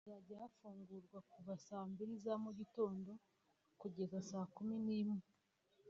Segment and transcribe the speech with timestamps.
[0.03, 3.11] Hazajya hafungurwa kuva saa mbili za mu gitondo
[3.81, 5.21] kugeza saa kumi n’imwe